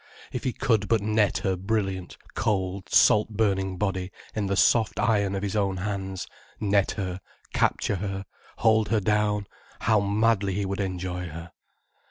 [0.31, 5.35] If he could but net her brilliant, cold, salt burning body in the soft iron
[5.35, 6.25] of his own hands,
[6.59, 7.21] net her,
[7.53, 8.25] capture her,
[8.57, 9.45] hold her down,
[9.81, 11.51] how madly he would enjoy her.